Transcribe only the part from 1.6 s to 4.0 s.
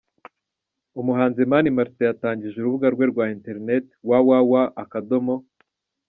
Martin yatangije urubuga rwe rwa internet